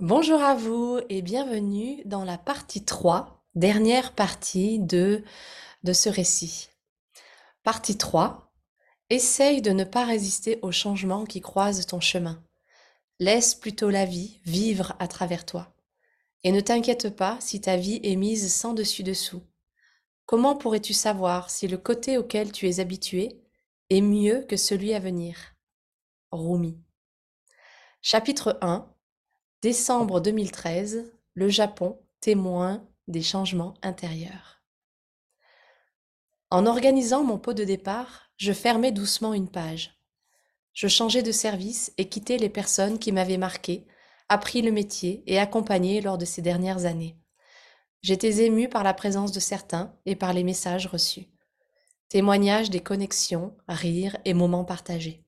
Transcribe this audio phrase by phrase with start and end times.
[0.00, 5.24] Bonjour à vous et bienvenue dans la partie 3, dernière partie de,
[5.82, 6.68] de ce récit.
[7.64, 8.52] Partie 3.
[9.10, 12.40] Essaye de ne pas résister aux changements qui croisent ton chemin.
[13.18, 15.74] Laisse plutôt la vie vivre à travers toi.
[16.44, 19.42] Et ne t'inquiète pas si ta vie est mise sans dessus-dessous.
[20.26, 23.42] Comment pourrais-tu savoir si le côté auquel tu es habitué
[23.90, 25.56] est mieux que celui à venir?
[26.30, 26.78] Rumi.
[28.00, 28.88] Chapitre 1
[29.60, 34.62] Décembre 2013, le Japon témoin des changements intérieurs.
[36.50, 40.00] En organisant mon pot de départ, je fermais doucement une page.
[40.74, 43.88] Je changeais de service et quittais les personnes qui m'avaient marqué,
[44.28, 47.18] appris le métier et accompagné lors de ces dernières années.
[48.00, 51.26] J'étais émue par la présence de certains et par les messages reçus.
[52.08, 55.24] Témoignages des connexions, rires et moments partagés.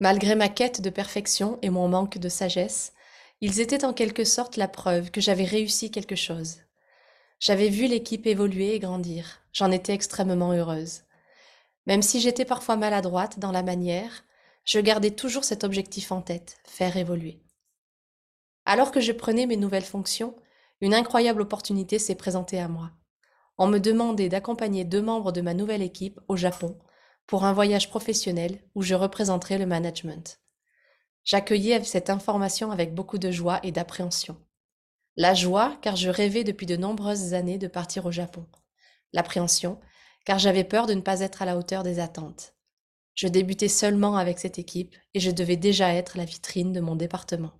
[0.00, 2.94] Malgré ma quête de perfection et mon manque de sagesse,
[3.42, 6.56] ils étaient en quelque sorte la preuve que j'avais réussi quelque chose.
[7.38, 9.42] J'avais vu l'équipe évoluer et grandir.
[9.52, 11.02] J'en étais extrêmement heureuse.
[11.86, 14.24] Même si j'étais parfois maladroite dans la manière,
[14.64, 17.42] je gardais toujours cet objectif en tête, faire évoluer.
[18.64, 20.34] Alors que je prenais mes nouvelles fonctions,
[20.80, 22.90] une incroyable opportunité s'est présentée à moi.
[23.58, 26.78] On me demandait d'accompagner deux membres de ma nouvelle équipe au Japon
[27.30, 30.40] pour un voyage professionnel où je représenterai le management.
[31.22, 34.36] J'accueillais cette information avec beaucoup de joie et d'appréhension.
[35.16, 38.46] La joie, car je rêvais depuis de nombreuses années de partir au Japon.
[39.12, 39.78] L'appréhension,
[40.24, 42.56] car j'avais peur de ne pas être à la hauteur des attentes.
[43.14, 46.96] Je débutais seulement avec cette équipe et je devais déjà être la vitrine de mon
[46.96, 47.52] département.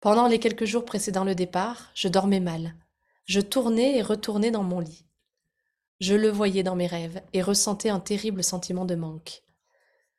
[0.00, 2.74] Pendant les quelques jours précédant le départ, je dormais mal.
[3.24, 5.07] Je tournais et retournais dans mon lit.
[6.00, 9.42] Je le voyais dans mes rêves et ressentais un terrible sentiment de manque.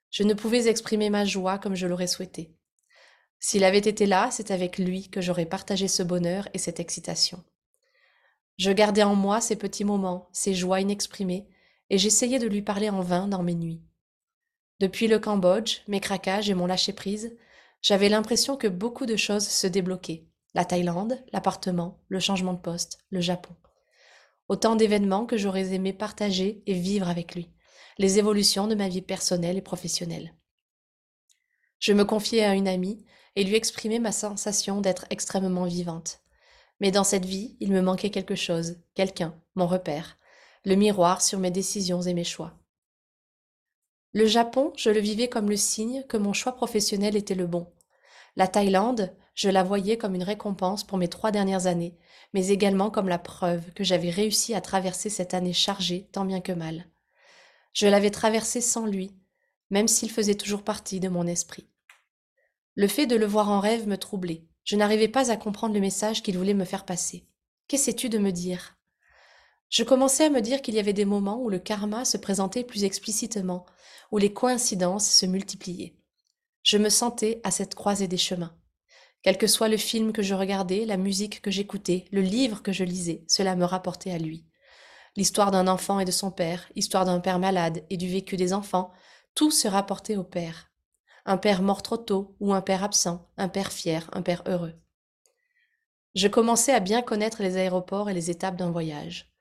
[0.09, 2.53] Je ne pouvais exprimer ma joie comme je l'aurais souhaité.
[3.39, 7.43] S'il avait été là, c'est avec lui que j'aurais partagé ce bonheur et cette excitation.
[8.57, 11.47] Je gardais en moi ces petits moments, ces joies inexprimées,
[11.89, 13.81] et j'essayais de lui parler en vain dans mes nuits.
[14.81, 17.37] Depuis le Cambodge, mes craquages et mon lâcher-prise,
[17.81, 20.27] j'avais l'impression que beaucoup de choses se débloquaient.
[20.53, 23.55] La Thaïlande, l'appartement, le changement de poste, le Japon.
[24.49, 27.51] Autant d'événements que j'aurais aimé partager et vivre avec lui,
[27.99, 30.33] les évolutions de ma vie personnelle et professionnelle.
[31.77, 33.05] Je me confiais à une amie
[33.35, 36.21] et lui exprimais ma sensation d'être extrêmement vivante.
[36.79, 40.17] Mais dans cette vie, il me manquait quelque chose, quelqu'un, mon repère,
[40.65, 42.57] le miroir sur mes décisions et mes choix.
[44.13, 47.71] Le Japon, je le vivais comme le signe que mon choix professionnel était le bon.
[48.35, 51.97] La Thaïlande, je la voyais comme une récompense pour mes trois dernières années,
[52.33, 56.41] mais également comme la preuve que j'avais réussi à traverser cette année chargée tant bien
[56.41, 56.89] que mal.
[57.71, 59.15] Je l'avais traversée sans lui,
[59.69, 61.69] même s'il faisait toujours partie de mon esprit.
[62.75, 64.43] Le fait de le voir en rêve me troublait.
[64.65, 67.25] Je n'arrivais pas à comprendre le message qu'il voulait me faire passer.
[67.69, 68.75] Qu'essaies-tu de me dire?
[69.69, 72.65] Je commençais à me dire qu'il y avait des moments où le karma se présentait
[72.65, 73.65] plus explicitement,
[74.11, 75.95] où les coïncidences se multipliaient.
[76.61, 78.58] Je me sentais à cette croisée des chemins.
[79.21, 82.71] Quel que soit le film que je regardais, la musique que j'écoutais, le livre que
[82.71, 84.45] je lisais, cela me rapportait à lui.
[85.17, 88.53] L'histoire d'un enfant et de son père, histoire d'un père malade et du vécu des
[88.53, 88.91] enfants,
[89.35, 90.71] tout se rapportait au père.
[91.25, 94.73] Un père mort trop tôt ou un père absent, un père fier, un père heureux.
[96.15, 99.31] Je commençais à bien connaître les aéroports et les étapes d'un voyage.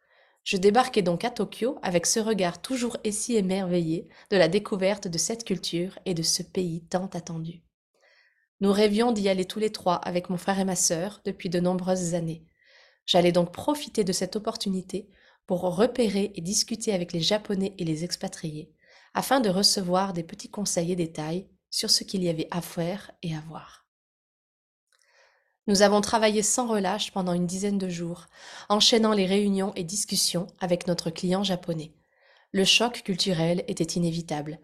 [0.43, 5.06] Je débarquais donc à Tokyo avec ce regard toujours et si émerveillé de la découverte
[5.06, 7.62] de cette culture et de ce pays tant attendu.
[8.61, 11.61] Nous rêvions d'y aller tous les trois avec mon frère et ma sœur depuis de
[11.61, 12.45] nombreuses années.
[13.07, 15.09] J'allais donc profiter de cette opportunité
[15.47, 18.73] pour repérer et discuter avec les Japonais et les expatriés,
[19.15, 23.13] afin de recevoir des petits conseils et détails sur ce qu'il y avait à faire
[23.23, 23.87] et à voir.
[25.69, 28.27] Nous avons travaillé sans relâche pendant une dizaine de jours,
[28.69, 31.93] enchaînant les réunions et discussions avec notre client japonais.
[32.53, 34.59] Le choc culturel était inévitable,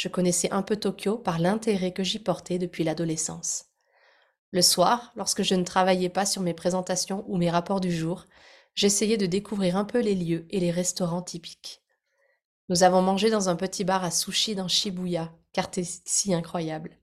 [0.00, 3.66] je connaissais un peu Tokyo par l'intérêt que j'y portais depuis l'adolescence.
[4.50, 8.24] Le soir, lorsque je ne travaillais pas sur mes présentations ou mes rapports du jour,
[8.74, 11.82] j'essayais de découvrir un peu les lieux et les restaurants typiques.
[12.70, 16.96] Nous avons mangé dans un petit bar à sushi dans Shibuya, quartier si incroyable.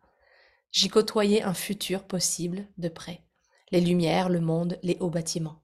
[0.71, 3.21] J'y côtoyais un futur possible de près.
[3.69, 5.62] Les lumières, le monde, les hauts bâtiments.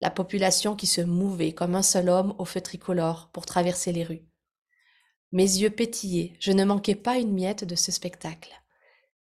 [0.00, 4.04] La population qui se mouvait comme un seul homme au feu tricolore pour traverser les
[4.04, 4.28] rues.
[5.34, 8.52] Mes yeux pétillaient, je ne manquais pas une miette de ce spectacle.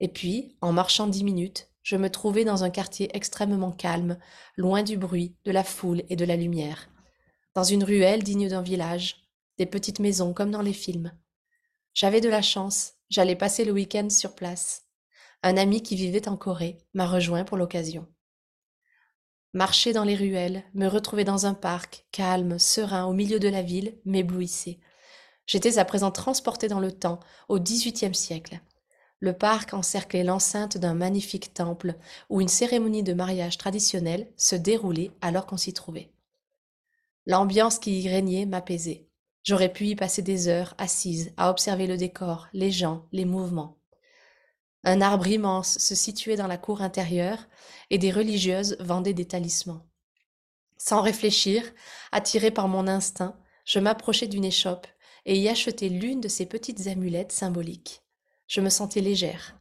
[0.00, 4.18] Et puis, en marchant dix minutes, je me trouvais dans un quartier extrêmement calme,
[4.56, 6.90] loin du bruit, de la foule et de la lumière.
[7.54, 9.28] Dans une ruelle digne d'un village,
[9.58, 11.12] des petites maisons comme dans les films.
[11.94, 14.88] J'avais de la chance, j'allais passer le week-end sur place.
[15.44, 18.08] Un ami qui vivait en Corée m'a rejoint pour l'occasion.
[19.52, 23.62] Marcher dans les ruelles, me retrouver dans un parc, calme, serein, au milieu de la
[23.62, 24.80] ville, m'éblouissait.
[25.52, 27.20] J'étais à présent transporté dans le temps,
[27.50, 28.62] au XVIIIe siècle.
[29.20, 31.96] Le parc encerclait l'enceinte d'un magnifique temple
[32.30, 36.10] où une cérémonie de mariage traditionnelle se déroulait alors qu'on s'y trouvait.
[37.26, 39.10] L'ambiance qui y régnait m'apaisait.
[39.42, 43.76] J'aurais pu y passer des heures assise à observer le décor, les gens, les mouvements.
[44.84, 47.46] Un arbre immense se situait dans la cour intérieure
[47.90, 49.84] et des religieuses vendaient des talismans.
[50.78, 51.62] Sans réfléchir,
[52.10, 54.86] attiré par mon instinct, je m'approchai d'une échoppe
[55.26, 58.02] et y achetai l'une de ces petites amulettes symboliques.
[58.48, 59.58] Je me sentais légère.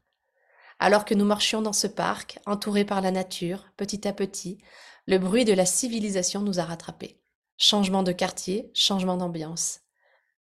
[0.80, 4.58] Alors que nous marchions dans ce parc, entourés par la nature, petit à petit,
[5.06, 7.22] le bruit de la civilisation nous a rattrapés.
[7.58, 9.82] Changement de quartier, changement d'ambiance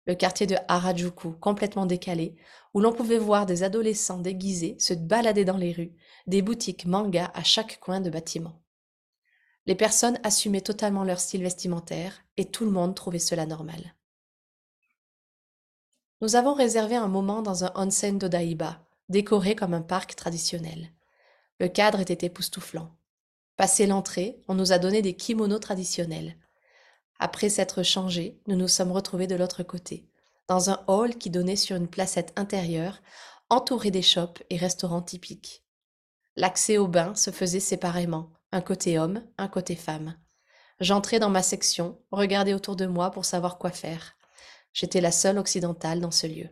[0.08, 2.38] le quartier de Harajuku, complètement décalé,
[2.74, 5.94] où l'on pouvait voir des adolescents déguisés se balader dans les rues,
[6.28, 8.64] des boutiques manga à chaque coin de bâtiment.
[9.66, 13.97] Les personnes assumaient totalement leur style vestimentaire et tout le monde trouvait cela normal.
[16.22, 20.92] Nous avons réservé un moment dans un onsen d'Odaiba, décoré comme un parc traditionnel.
[21.60, 22.90] Le cadre était époustouflant.
[23.56, 26.38] Passé l'entrée, on nous a donné des kimonos traditionnels,
[27.20, 30.08] après s'être changés, nous nous sommes retrouvés de l'autre côté,
[30.48, 33.02] dans un hall qui donnait sur une placette intérieure,
[33.50, 35.64] entourée des shops et restaurants typiques.
[36.36, 40.16] L'accès au bain se faisait séparément, un côté homme, un côté femme.
[40.80, 44.16] J'entrais dans ma section, regardais autour de moi pour savoir quoi faire.
[44.80, 46.50] J'étais la seule occidentale dans ce lieu.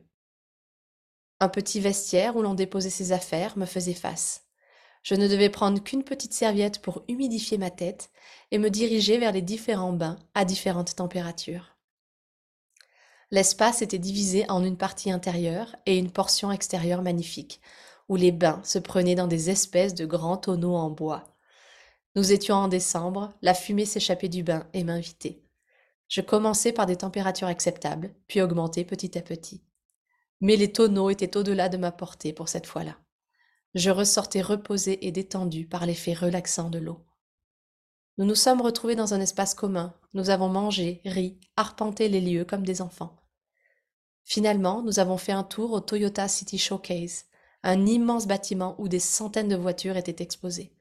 [1.40, 4.46] Un petit vestiaire où l'on déposait ses affaires me faisait face.
[5.04, 8.10] Je ne devais prendre qu'une petite serviette pour humidifier ma tête
[8.50, 11.78] et me diriger vers les différents bains à différentes températures.
[13.30, 17.62] L'espace était divisé en une partie intérieure et une portion extérieure magnifique,
[18.10, 21.26] où les bains se prenaient dans des espèces de grands tonneaux en bois.
[22.16, 25.45] Nous étions en décembre, la fumée s'échappait du bain et m'invitait.
[26.08, 29.64] Je commençais par des températures acceptables, puis augmentais petit à petit.
[30.42, 32.98] Mais les tonneaux étaient au-delà de ma portée pour cette fois-là.
[33.74, 37.06] Je ressortais reposé et détendu par l'effet relaxant de l'eau.
[38.18, 42.46] Nous nous sommes retrouvés dans un espace commun, nous avons mangé, ri, arpenté les lieux
[42.46, 43.18] comme des enfants.
[44.24, 47.26] Finalement, nous avons fait un tour au Toyota City Showcase,
[47.64, 50.72] un immense bâtiment où des centaines de voitures étaient exposées.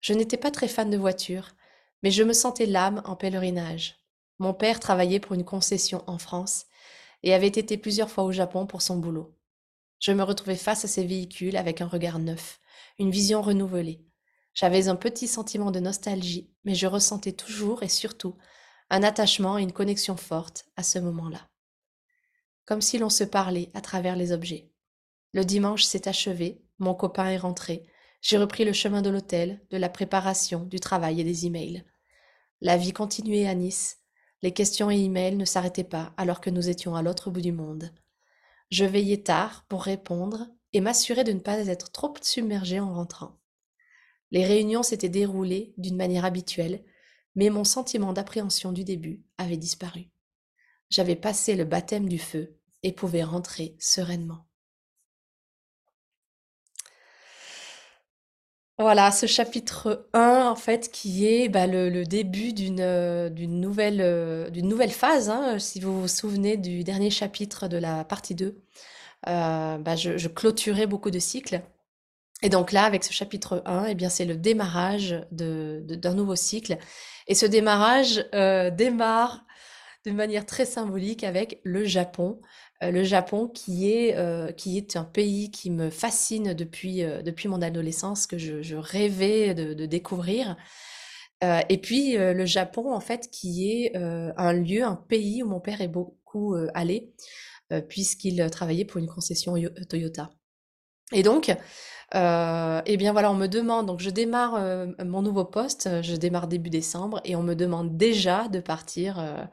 [0.00, 1.52] Je n'étais pas très fan de voitures,
[2.02, 4.03] mais je me sentais l'âme en pèlerinage.
[4.38, 6.66] Mon père travaillait pour une concession en France
[7.22, 9.34] et avait été plusieurs fois au Japon pour son boulot.
[10.00, 12.60] Je me retrouvais face à ces véhicules avec un regard neuf,
[12.98, 14.04] une vision renouvelée.
[14.52, 18.36] J'avais un petit sentiment de nostalgie, mais je ressentais toujours et surtout
[18.90, 21.48] un attachement et une connexion forte à ce moment-là.
[22.66, 24.70] Comme si l'on se parlait à travers les objets.
[25.32, 27.86] Le dimanche s'est achevé, mon copain est rentré,
[28.20, 31.84] j'ai repris le chemin de l'hôtel, de la préparation, du travail et des emails.
[32.60, 34.03] La vie continuait à Nice,
[34.44, 37.50] les questions et emails ne s'arrêtaient pas alors que nous étions à l'autre bout du
[37.50, 37.90] monde.
[38.70, 43.40] Je veillais tard pour répondre et m'assurer de ne pas être trop submergée en rentrant.
[44.32, 46.84] Les réunions s'étaient déroulées d'une manière habituelle,
[47.34, 50.10] mais mon sentiment d'appréhension du début avait disparu.
[50.90, 54.46] J'avais passé le baptême du feu et pouvais rentrer sereinement.
[58.78, 64.50] Voilà, ce chapitre 1, en fait, qui est bah, le, début d'une euh, nouvelle, euh,
[64.50, 65.30] nouvelle phase.
[65.30, 65.60] Hein.
[65.60, 68.60] Si vous vous souvenez du dernier chapitre de la partie 2,
[69.28, 71.62] euh, bah, je, clôturais beaucoup de cycles.
[72.42, 76.76] Et donc là, avec ce chapitre 1, eh c'est le démarrage d'un nouveau cycle.
[77.28, 78.26] Et ce démarrage
[78.76, 79.44] démarre
[80.04, 82.40] de manière très symbolique avec le Japon.
[82.82, 87.22] Euh, le Japon qui est, euh, qui est un pays qui me fascine depuis, euh,
[87.22, 90.56] depuis mon adolescence, que je, rêvais de, découvrir.
[91.42, 95.80] et puis le Japon, en fait, qui est un lieu, un pays où mon père
[95.80, 97.12] est beaucoup allé,
[97.88, 99.54] puisqu'il travaillait pour une concession
[99.88, 100.30] Toyota.
[101.12, 101.54] Et donc,
[102.14, 104.58] eh bien voilà, on me demande, donc je démarre
[105.04, 109.44] mon nouveau poste, je démarre début décembre, et on me demande déjà de partir euh,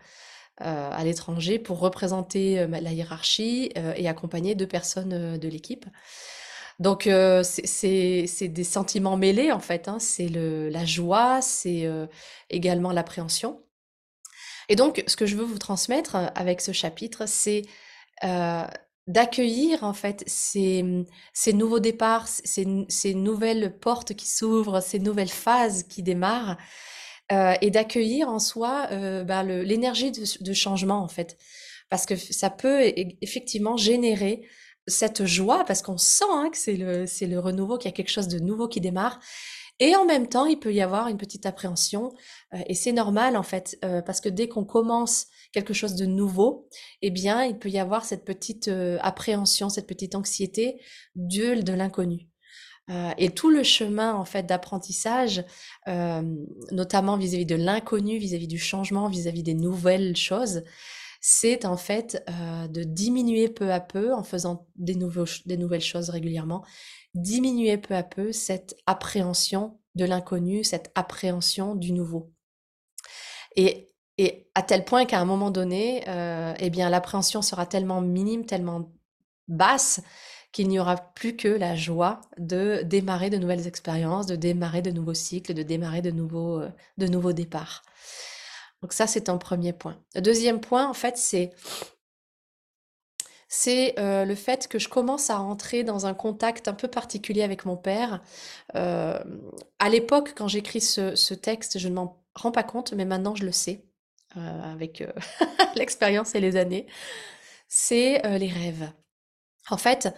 [0.62, 5.86] à l'étranger pour représenter euh, la hiérarchie euh, et accompagner deux personnes de l'équipe.
[6.80, 7.08] Donc
[7.44, 10.00] c'est des sentiments mêlés en fait, hein.
[10.00, 11.88] c'est la joie, c'est
[12.50, 13.62] également l'appréhension.
[14.68, 17.62] Et donc ce que je veux vous transmettre avec ce chapitre, c'est
[19.08, 25.30] d'accueillir en fait ces, ces, nouveaux départs, ces, ces nouvelles portes qui s'ouvrent, ces nouvelles
[25.30, 26.58] phases qui démarrent,
[27.32, 31.38] euh, et d'accueillir en soi euh, bah, l'énergie de, changement en fait,
[31.90, 32.82] parce que ça peut
[33.22, 34.42] effectivement générer
[34.88, 37.96] cette joie parce qu'on sent hein, que c'est le, c'est le renouveau, qu'il y a
[37.96, 39.20] quelque chose de nouveau qui démarre.
[39.82, 42.14] Et en même temps, il peut y avoir une petite appréhension,
[42.54, 46.06] euh, et c'est normal en fait, euh, parce que dès qu'on commence quelque chose de
[46.06, 46.70] nouveau,
[47.02, 50.80] eh bien, il peut y avoir cette petite euh, appréhension, cette petite anxiété
[51.16, 52.31] de, de l'inconnu.
[53.18, 55.46] Et tout le chemin en fait d'apprentissage,
[55.88, 60.64] notamment vis-à-vis de l'inconnu, vis-à-vis du changement, vis-à-vis des nouvelles choses,
[61.22, 62.22] c'est en fait
[62.70, 66.66] de diminuer peu à peu en faisant des, nouvelles choses régulièrement
[67.14, 72.32] diminuer peu à peu cette appréhension de l'inconnu, cette appréhension du nouveau.
[73.56, 73.88] Et,
[74.54, 78.92] à tel point qu'à un moment donné, euh, eh bien, l'appréhension sera tellement minime, tellement
[79.48, 80.00] basse,
[80.52, 84.92] qu'il n'y aura plus que la joie de démarrer de nouvelles expériences, de démarrer de
[84.92, 87.84] nouveaux cycles, de démarrer de nouveaux, euh, départs.
[88.82, 89.98] Donc ça, c'est un premier point.
[90.16, 91.52] Le deuxième point, en fait, c'est
[93.54, 97.44] c'est euh, le fait que je commence à entrer dans un contact un peu particulier
[97.44, 98.22] avec mon père.
[98.76, 99.20] Euh,
[99.78, 103.46] à l'époque, quand j'écris ce, texte, je ne m'en rends pas compte, mais maintenant je
[103.46, 103.84] le sais,
[104.38, 105.04] avec
[105.76, 106.88] l'expérience et les années.
[107.68, 108.90] C'est les rêves.
[109.70, 110.14] En fait,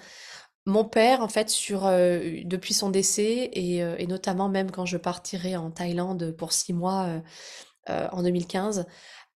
[0.66, 5.72] mon père, en fait, sur, depuis son décès, et, notamment même quand je partirai en
[5.72, 7.22] Thaïlande pour six mois
[7.88, 8.86] en 2015,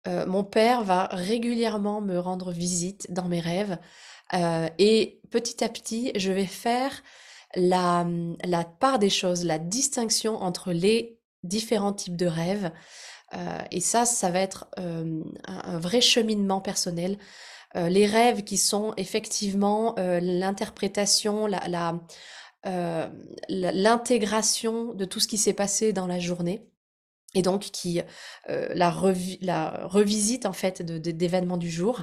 [0.06, 3.78] euh, mon père va régulièrement me rendre visite dans mes rêves
[4.78, 7.02] et petit à petit, je vais faire
[7.54, 8.04] la,
[8.44, 12.72] la part des choses, la distinction entre les différents types de rêves.
[13.70, 17.18] Et ça, ça va être un, vrai cheminement personnel.
[17.76, 21.60] Les rêves qui sont effectivement l'interprétation, la,
[23.48, 26.66] l'intégration de tout ce qui s'est passé dans la journée
[27.36, 28.00] et donc qui
[28.48, 32.02] euh, la, revisite en fait d'événements du jour.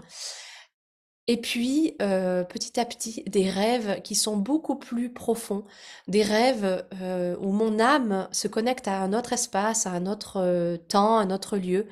[1.28, 5.64] Et puis, euh, petit à petit, des rêves qui sont beaucoup plus profonds,
[6.08, 10.78] des rêves euh, où mon âme se connecte à un autre espace, à un autre
[10.90, 11.88] temps, à un autre lieu,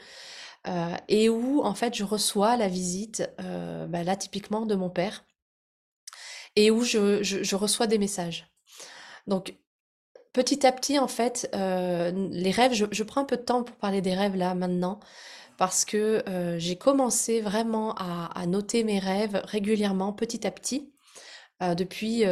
[1.08, 5.26] et où en fait je reçois la visite, bah, là typiquement de mon père,
[6.56, 8.48] et où je reçois des messages.
[9.28, 9.56] Donc
[10.34, 13.76] Petit à petit, en fait, euh, les rêves, je, prends un peu de temps pour
[13.76, 15.02] parler des rêves là maintenant,
[15.58, 20.94] parce que euh, j'ai commencé vraiment à, noter mes rêves régulièrement, petit à petit,
[21.62, 22.24] euh, depuis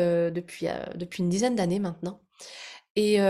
[1.19, 2.21] une dizaine d'années maintenant.
[2.95, 3.21] Et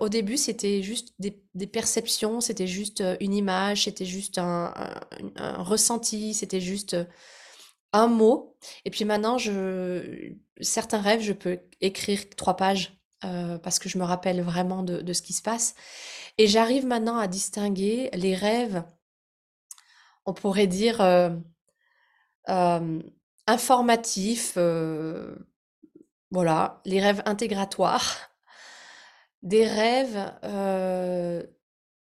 [0.00, 4.72] au début, c'était juste des, perceptions, c'était juste une image, c'était juste un,
[5.58, 6.96] ressenti, c'était juste
[7.92, 8.56] un mot.
[8.84, 9.36] Et puis maintenant,
[10.60, 15.12] certains rêves, je peux écrire trois pages euh, parce que je me rappelle vraiment de,
[15.12, 15.74] ce qui se passe.
[16.38, 18.84] Et j'arrive maintenant à distinguer les rêves,
[20.24, 21.30] on pourrait dire, euh,
[22.48, 23.02] euh,
[23.48, 24.56] informatifs,
[26.30, 28.30] voilà, les rêves intégratoires,
[29.42, 30.32] des rêves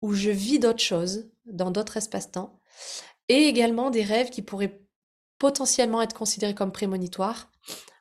[0.03, 2.61] où je vis d'autres choses, dans d'autres espaces-temps,
[3.29, 4.81] et également des rêves qui pourraient
[5.39, 7.51] potentiellement être considérés comme prémonitoires,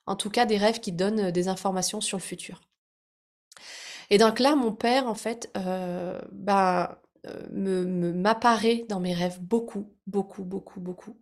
[0.06, 2.62] en tout cas des rêves qui donnent des informations sur le futur.
[4.10, 5.52] Et donc là, mon père, en fait,
[7.52, 11.18] me, m'apparaît dans mes rêves beaucoup, beaucoup, beaucoup, beaucoup.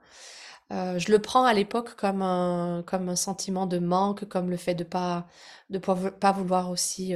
[0.72, 4.74] Je le prends à l'époque comme un, comme un sentiment de manque, comme le fait
[4.75, 5.27] de pas
[5.70, 7.13] de pas vouloir aussi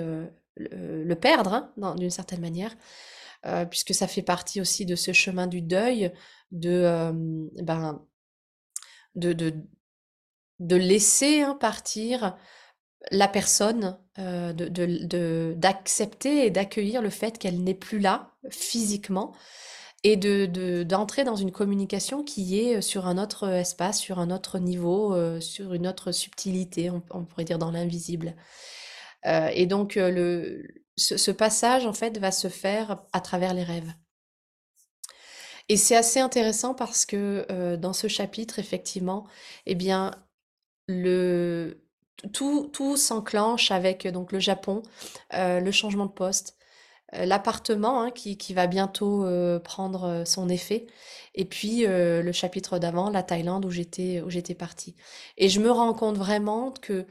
[0.56, 2.76] le, perdre, hein, d'une certaine manière,
[3.70, 6.12] puisque ça fait partie aussi de ce chemin du deuil,
[6.52, 7.12] de,
[7.62, 8.02] ben,
[9.16, 9.54] de, de,
[10.60, 12.36] de laisser hein, partir
[13.12, 19.34] la personne, euh, d'accepter et d'accueillir le fait qu'elle n'est plus là physiquement
[20.04, 24.30] et de, d'entrer dans une communication qui est euh, sur un autre espace, sur un
[24.30, 28.36] autre niveau, euh, sur une autre subtilité, on, pourrait dire dans l'invisible.
[29.26, 30.64] Et donc le,
[30.98, 33.92] ce, passage en fait va se faire à travers les rêves.
[35.68, 39.26] Et c'est assez intéressant parce que dans ce chapitre, effectivement,
[39.66, 40.12] eh bien,
[40.88, 41.86] le,
[42.34, 44.84] tout, tout s'enclenche avec donc le Japon,
[45.34, 46.58] euh, le changement de poste,
[47.14, 50.88] euh, l'appartement hein, qui, qui, va bientôt euh, prendre son effet,
[51.34, 54.96] et puis le chapitre d'avant, la Thaïlande où j'étais où j'étais partie.
[55.38, 57.06] Et je me rends compte vraiment que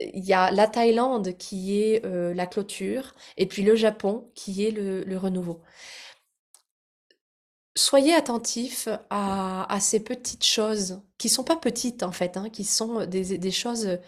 [0.00, 4.70] il y a la Thaïlande qui est la clôture, et puis le Japon qui est
[4.70, 5.62] le, renouveau
[7.78, 13.06] soyez attentifs à, ces petites choses, qui sont pas petites en fait, hein, qui sont
[13.06, 13.98] des, choses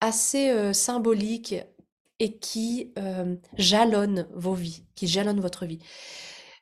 [0.00, 1.56] assez euh, symboliques
[2.20, 5.80] et qui euh, jalonnent vos vies, qui jalonnent votre vie.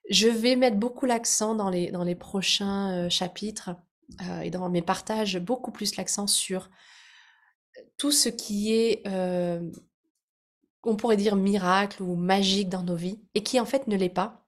[0.09, 3.71] Je vais mettre beaucoup l'accent dans les, dans les prochains euh, chapitres
[4.45, 6.71] et dans mes partages, beaucoup plus l'accent sur
[7.99, 9.73] tout ce qui est, heu,
[10.85, 14.09] on pourrait dire miracle ou magique dans nos vies et qui en fait ne l'est
[14.09, 14.47] pas,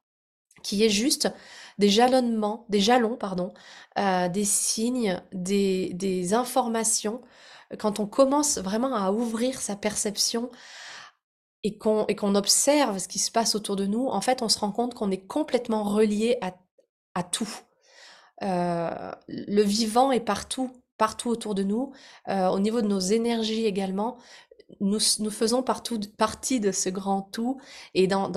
[0.63, 1.31] qui est juste
[1.79, 3.55] des jalonnements, des jalons pardon,
[3.99, 7.23] heu, des signes, des des informations.
[7.79, 10.51] Quand on commence vraiment à ouvrir sa perception
[11.65, 14.73] et qu'on observe ce qui se passe autour de nous, en fait, on se rend
[14.73, 16.53] compte qu'on est complètement relié à
[17.15, 17.49] à tout.
[18.41, 21.93] Le vivant est partout, partout autour de nous,
[22.29, 24.19] heu, au niveau de nos énergies également.
[24.81, 27.59] Nous faisons partout partie de ce grand tout
[27.95, 28.29] et dans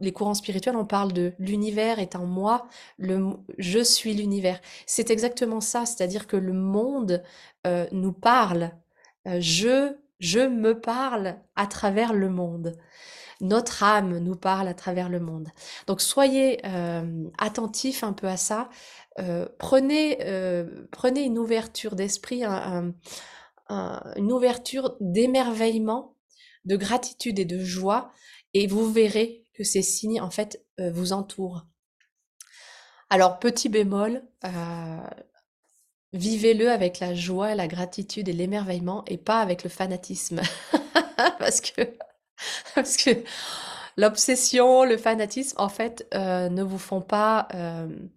[0.00, 2.66] les courants spirituels, on parle de l'univers en moi,
[3.58, 4.60] je suis l'univers.
[4.86, 7.22] C'est exactement ça, c'est-à-dire que le monde,
[7.66, 8.72] heu, nous parle.
[9.28, 12.76] Heu, je je me parle à travers le monde.
[13.40, 15.48] Notre âme nous parle à travers le monde.
[15.86, 18.68] Donc soyez, hem, attentifs un peu à ça.
[19.18, 22.94] Heu, prenez, heu, prenez une ouverture d'esprit, un un
[23.68, 26.16] un une ouverture d'émerveillement,
[26.64, 28.12] de gratitude et de joie
[28.54, 31.66] et vous verrez que ces signes, en fait, heu, vous entourent.
[33.10, 34.50] Alors petit bémol, heu,
[36.12, 40.40] vivez-le avec la joie, la gratitude et l'émerveillement et pas avec le fanatisme.
[41.38, 41.82] Parce que
[42.74, 43.10] parce que
[43.96, 48.10] l'obsession, le fanatisme, en fait, heu, ne vous font pas, hem,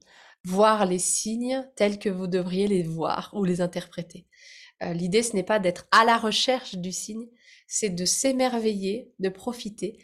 [0.46, 4.28] voir les signes tels que vous devriez les voir ou les interpréter.
[4.84, 7.28] Heu, l'idée, ce n'est pas d'être à la recherche du signe,
[7.68, 10.00] c'est de s'émerveiller, de profiter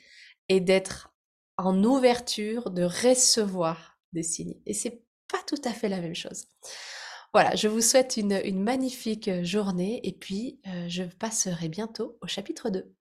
[0.50, 1.14] et d'être
[1.58, 6.46] en ouverture, de recevoir des signes et c'est pas tout à fait la même chose.
[7.34, 12.70] Voilà, je vous souhaite une une magnifique, journée et puis, je passerai bientôt au chapitre
[12.72, 12.94] 2.